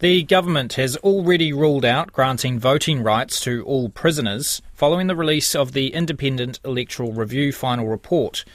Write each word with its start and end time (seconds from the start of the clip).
The 0.00 0.22
government 0.22 0.72
has 0.74 0.96
already 0.96 1.52
ruled 1.52 1.84
out 1.84 2.10
granting 2.10 2.58
voting 2.58 3.02
rights 3.02 3.38
to 3.40 3.62
all 3.64 3.90
prisoners 3.90 4.62
following 4.72 5.08
the 5.08 5.14
release 5.14 5.54
of 5.54 5.72
the 5.72 5.92
Independent 5.92 6.58
Electoral 6.64 7.12
Review 7.12 7.52
final 7.52 7.86
report. 7.86 8.46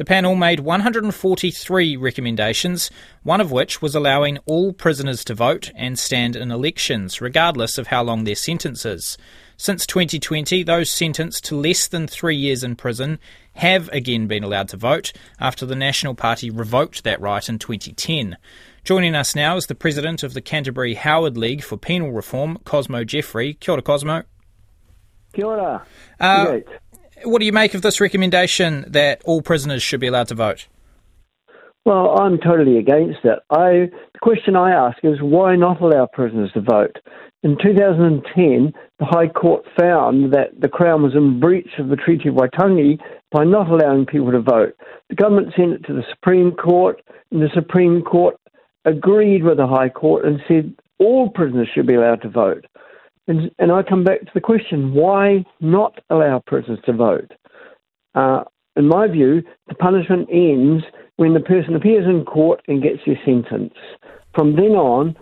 The 0.00 0.06
panel 0.06 0.34
made 0.34 0.60
143 0.60 1.94
recommendations, 1.98 2.90
one 3.22 3.38
of 3.38 3.52
which 3.52 3.82
was 3.82 3.94
allowing 3.94 4.38
all 4.46 4.72
prisoners 4.72 5.22
to 5.24 5.34
vote 5.34 5.70
and 5.76 5.98
stand 5.98 6.36
in 6.36 6.50
elections, 6.50 7.20
regardless 7.20 7.76
of 7.76 7.88
how 7.88 8.02
long 8.02 8.24
their 8.24 8.34
sentence 8.34 8.86
is. 8.86 9.18
Since 9.58 9.84
2020, 9.84 10.62
those 10.62 10.88
sentenced 10.90 11.44
to 11.44 11.54
less 11.54 11.86
than 11.86 12.06
three 12.06 12.34
years 12.34 12.64
in 12.64 12.76
prison 12.76 13.18
have 13.56 13.90
again 13.90 14.26
been 14.26 14.42
allowed 14.42 14.68
to 14.68 14.78
vote 14.78 15.12
after 15.38 15.66
the 15.66 15.76
National 15.76 16.14
Party 16.14 16.48
revoked 16.48 17.04
that 17.04 17.20
right 17.20 17.46
in 17.46 17.58
2010. 17.58 18.38
Joining 18.84 19.14
us 19.14 19.36
now 19.36 19.58
is 19.58 19.66
the 19.66 19.74
president 19.74 20.22
of 20.22 20.32
the 20.32 20.40
Canterbury 20.40 20.94
Howard 20.94 21.36
League 21.36 21.62
for 21.62 21.76
Penal 21.76 22.10
Reform, 22.10 22.56
Cosmo 22.64 23.04
Jeffrey. 23.04 23.52
Kia 23.52 23.74
ora, 23.74 23.82
Cosmo. 23.82 24.22
Kia 25.34 25.44
ora. 25.44 25.84
Uh, 26.18 26.60
what 27.24 27.40
do 27.40 27.46
you 27.46 27.52
make 27.52 27.74
of 27.74 27.82
this 27.82 28.00
recommendation 28.00 28.84
that 28.88 29.22
all 29.24 29.42
prisoners 29.42 29.82
should 29.82 30.00
be 30.00 30.06
allowed 30.06 30.28
to 30.28 30.34
vote? 30.34 30.66
Well, 31.84 32.20
I'm 32.20 32.38
totally 32.38 32.78
against 32.78 33.20
it. 33.24 33.38
I, 33.50 33.88
the 34.12 34.18
question 34.20 34.54
I 34.54 34.70
ask 34.70 34.98
is 35.02 35.20
why 35.20 35.56
not 35.56 35.80
allow 35.80 36.06
prisoners 36.12 36.50
to 36.52 36.60
vote? 36.60 36.96
In 37.42 37.56
2010, 37.62 38.74
the 38.98 39.06
High 39.06 39.28
Court 39.28 39.64
found 39.78 40.34
that 40.34 40.60
the 40.60 40.68
Crown 40.68 41.02
was 41.02 41.14
in 41.14 41.40
breach 41.40 41.70
of 41.78 41.88
the 41.88 41.96
Treaty 41.96 42.28
of 42.28 42.34
Waitangi 42.34 42.98
by 43.32 43.44
not 43.44 43.70
allowing 43.70 44.04
people 44.04 44.30
to 44.32 44.42
vote. 44.42 44.74
The 45.08 45.14
government 45.14 45.54
sent 45.56 45.72
it 45.72 45.86
to 45.86 45.94
the 45.94 46.04
Supreme 46.10 46.52
Court, 46.52 47.00
and 47.30 47.40
the 47.40 47.48
Supreme 47.54 48.02
Court 48.02 48.36
agreed 48.84 49.42
with 49.42 49.56
the 49.56 49.66
High 49.66 49.88
Court 49.88 50.26
and 50.26 50.40
said 50.46 50.74
all 50.98 51.30
prisoners 51.30 51.68
should 51.74 51.86
be 51.86 51.94
allowed 51.94 52.20
to 52.22 52.28
vote. 52.28 52.66
And, 53.30 53.48
and 53.60 53.70
I 53.70 53.84
come 53.84 54.02
back 54.02 54.22
to 54.22 54.30
the 54.34 54.40
question 54.40 54.92
why 54.92 55.44
not 55.60 56.00
allow 56.10 56.42
prisoners 56.44 56.80
to 56.86 56.92
vote? 56.92 57.30
Uh, 58.16 58.42
in 58.74 58.88
my 58.88 59.06
view, 59.06 59.44
the 59.68 59.76
punishment 59.76 60.28
ends 60.32 60.82
when 61.14 61.32
the 61.34 61.38
person 61.38 61.76
appears 61.76 62.06
in 62.06 62.24
court 62.24 62.60
and 62.66 62.82
gets 62.82 62.98
their 63.06 63.20
sentence. 63.24 63.74
From 64.34 64.56
then 64.56 64.72
on, 64.72 65.16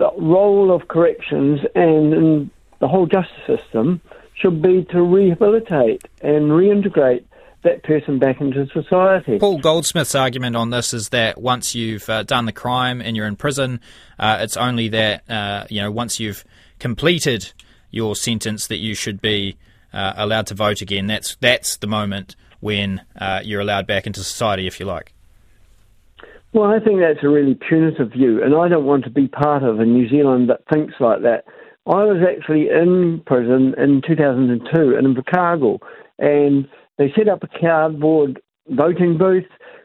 the 0.00 0.10
role 0.18 0.74
of 0.74 0.88
corrections 0.88 1.60
and 1.76 2.50
the 2.80 2.88
whole 2.88 3.06
justice 3.06 3.46
system 3.46 4.00
should 4.34 4.60
be 4.60 4.84
to 4.90 5.00
rehabilitate 5.00 6.02
and 6.22 6.50
reintegrate 6.50 7.24
that 7.64 7.82
person 7.82 8.18
back 8.18 8.40
into 8.40 8.66
society. 8.72 9.38
Paul 9.38 9.58
Goldsmith's 9.58 10.14
argument 10.14 10.56
on 10.56 10.70
this 10.70 10.94
is 10.94 11.08
that 11.10 11.40
once 11.40 11.74
you've 11.74 12.08
uh, 12.08 12.22
done 12.22 12.46
the 12.46 12.52
crime 12.52 13.00
and 13.00 13.16
you're 13.16 13.26
in 13.26 13.36
prison, 13.36 13.80
uh, 14.18 14.38
it's 14.40 14.56
only 14.56 14.88
that 14.88 15.28
uh, 15.28 15.66
you 15.68 15.80
know 15.80 15.90
once 15.90 16.20
you've 16.20 16.44
completed 16.78 17.52
your 17.90 18.16
sentence 18.16 18.66
that 18.66 18.78
you 18.78 18.94
should 18.94 19.20
be 19.20 19.56
uh, 19.92 20.12
allowed 20.16 20.46
to 20.48 20.54
vote 20.54 20.80
again. 20.80 21.06
That's 21.06 21.36
that's 21.36 21.76
the 21.76 21.86
moment 21.86 22.36
when 22.60 23.02
uh, 23.18 23.40
you're 23.44 23.60
allowed 23.60 23.86
back 23.86 24.06
into 24.06 24.22
society, 24.22 24.66
if 24.66 24.80
you 24.80 24.86
like. 24.86 25.12
Well, 26.52 26.70
I 26.70 26.78
think 26.78 27.00
that's 27.00 27.24
a 27.24 27.28
really 27.28 27.54
punitive 27.54 28.12
view, 28.12 28.42
and 28.42 28.54
I 28.54 28.68
don't 28.68 28.84
want 28.84 29.04
to 29.04 29.10
be 29.10 29.26
part 29.26 29.62
of 29.62 29.80
a 29.80 29.84
New 29.84 30.08
Zealand 30.08 30.50
that 30.50 30.60
thinks 30.72 30.94
like 31.00 31.22
that. 31.22 31.44
I 31.86 32.04
was 32.04 32.24
actually 32.26 32.68
in 32.70 33.22
prison 33.26 33.74
in 33.76 34.00
2002 34.06 34.96
in 34.96 35.14
Invercargill, 35.14 35.80
and 36.18 36.66
they 36.98 37.12
set 37.16 37.28
up 37.28 37.42
a 37.42 37.58
cardboard 37.60 38.40
voting 38.68 39.18
booth. 39.18 39.44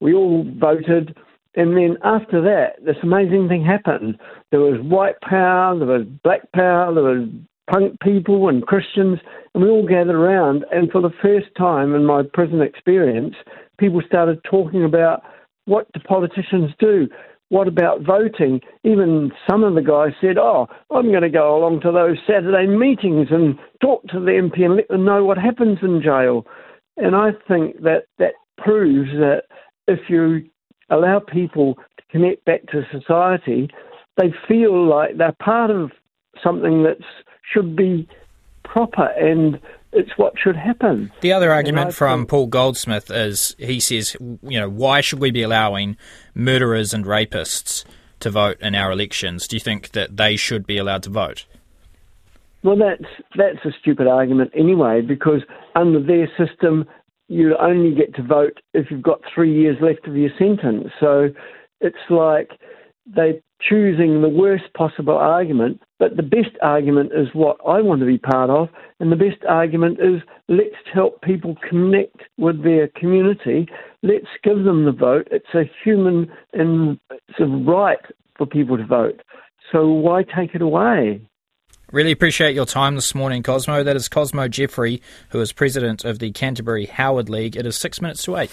We 0.00 0.14
all 0.14 0.44
voted. 0.58 1.16
And 1.56 1.76
then 1.76 1.96
after 2.04 2.40
that, 2.42 2.84
this 2.84 2.96
amazing 3.02 3.48
thing 3.48 3.64
happened. 3.64 4.18
There 4.50 4.60
was 4.60 4.80
white 4.82 5.20
power, 5.20 5.76
there 5.78 5.88
was 5.88 6.06
black 6.22 6.50
power, 6.52 6.94
there 6.94 7.02
was 7.02 7.28
punk 7.70 7.98
people 8.00 8.48
and 8.48 8.66
Christians, 8.66 9.18
and 9.54 9.62
we 9.62 9.70
all 9.70 9.86
gathered 9.86 10.14
around. 10.14 10.64
And 10.70 10.90
for 10.90 11.00
the 11.00 11.12
first 11.22 11.48
time 11.56 11.94
in 11.94 12.04
my 12.04 12.22
prison 12.32 12.60
experience, 12.60 13.34
people 13.78 14.02
started 14.06 14.42
talking 14.44 14.84
about 14.84 15.22
what 15.64 15.90
do 15.92 16.00
politicians 16.00 16.70
do? 16.78 17.08
What 17.48 17.66
about 17.66 18.02
voting? 18.02 18.60
Even 18.84 19.32
some 19.48 19.64
of 19.64 19.74
the 19.74 19.82
guys 19.82 20.12
said, 20.20 20.38
Oh, 20.38 20.68
I'm 20.90 21.10
going 21.10 21.22
to 21.22 21.28
go 21.28 21.56
along 21.56 21.80
to 21.80 21.92
those 21.92 22.16
Saturday 22.26 22.66
meetings 22.66 23.28
and 23.30 23.58
talk 23.80 24.02
to 24.08 24.20
the 24.20 24.30
MP 24.30 24.64
and 24.64 24.76
let 24.76 24.88
them 24.88 25.04
know 25.04 25.24
what 25.24 25.36
happens 25.36 25.78
in 25.82 26.00
jail. 26.00 26.46
And 26.96 27.16
I 27.16 27.30
think 27.48 27.82
that 27.82 28.04
that 28.18 28.34
proves 28.58 29.10
that 29.12 29.44
if 29.88 30.00
you 30.08 30.48
allow 30.90 31.20
people 31.20 31.74
to 31.74 32.02
connect 32.10 32.44
back 32.44 32.66
to 32.68 32.82
society, 32.92 33.70
they 34.16 34.32
feel 34.46 34.86
like 34.86 35.16
they're 35.16 35.36
part 35.42 35.70
of 35.70 35.92
something 36.42 36.82
that 36.82 36.98
should 37.52 37.76
be 37.76 38.08
proper 38.64 39.06
and 39.18 39.58
it's 39.92 40.10
what 40.16 40.34
should 40.38 40.56
happen. 40.56 41.10
The 41.20 41.32
other 41.32 41.50
argument 41.50 41.94
from 41.94 42.26
Paul 42.26 42.46
Goldsmith 42.46 43.10
is 43.10 43.56
he 43.58 43.80
says, 43.80 44.16
you 44.20 44.60
know, 44.60 44.68
why 44.68 45.00
should 45.00 45.18
we 45.18 45.30
be 45.30 45.42
allowing 45.42 45.96
murderers 46.34 46.94
and 46.94 47.04
rapists 47.04 47.84
to 48.20 48.30
vote 48.30 48.60
in 48.60 48.74
our 48.74 48.92
elections? 48.92 49.48
Do 49.48 49.56
you 49.56 49.60
think 49.60 49.90
that 49.92 50.16
they 50.16 50.36
should 50.36 50.66
be 50.66 50.78
allowed 50.78 51.02
to 51.04 51.10
vote? 51.10 51.46
Well, 52.62 52.76
that's 52.76 53.10
that's 53.36 53.64
a 53.64 53.70
stupid 53.80 54.06
argument 54.06 54.50
anyway, 54.54 55.00
because 55.00 55.40
under 55.74 56.02
their 56.02 56.28
system, 56.38 56.84
you 57.28 57.56
only 57.58 57.94
get 57.94 58.14
to 58.16 58.22
vote 58.22 58.60
if 58.74 58.90
you've 58.90 59.02
got 59.02 59.20
three 59.34 59.54
years 59.54 59.76
left 59.80 60.06
of 60.06 60.16
your 60.16 60.30
sentence. 60.38 60.88
So 60.98 61.30
it's 61.80 61.96
like 62.10 62.50
they're 63.06 63.40
choosing 63.60 64.20
the 64.20 64.28
worst 64.28 64.64
possible 64.74 65.16
argument, 65.16 65.80
but 65.98 66.16
the 66.16 66.22
best 66.22 66.56
argument 66.62 67.12
is 67.14 67.28
what 67.32 67.56
I 67.66 67.80
want 67.80 68.00
to 68.00 68.06
be 68.06 68.18
part 68.18 68.50
of, 68.50 68.68
and 69.00 69.10
the 69.10 69.16
best 69.16 69.44
argument 69.48 69.98
is 70.00 70.20
let's 70.48 70.74
help 70.92 71.22
people 71.22 71.56
connect 71.68 72.22
with 72.36 72.62
their 72.62 72.88
community. 72.88 73.68
Let's 74.02 74.26
give 74.42 74.64
them 74.64 74.84
the 74.84 74.92
vote. 74.92 75.28
It's 75.30 75.54
a 75.54 75.70
human 75.84 76.30
and 76.52 76.98
it's 77.10 77.40
a 77.40 77.46
right 77.46 77.98
for 78.36 78.46
people 78.46 78.76
to 78.76 78.86
vote. 78.86 79.22
So 79.72 79.88
why 79.88 80.24
take 80.24 80.54
it 80.54 80.62
away? 80.62 81.22
Really 81.92 82.12
appreciate 82.12 82.54
your 82.54 82.66
time 82.66 82.94
this 82.94 83.16
morning, 83.16 83.42
Cosmo. 83.42 83.82
That 83.82 83.96
is 83.96 84.08
Cosmo 84.08 84.46
Jeffrey, 84.46 85.02
who 85.30 85.40
is 85.40 85.50
president 85.50 86.04
of 86.04 86.20
the 86.20 86.30
Canterbury 86.30 86.86
Howard 86.86 87.28
League. 87.28 87.56
It 87.56 87.66
is 87.66 87.76
six 87.76 88.00
minutes 88.00 88.22
to 88.24 88.36
eight. 88.36 88.48